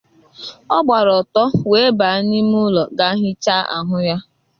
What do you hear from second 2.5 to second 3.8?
ụlọ ga hichaa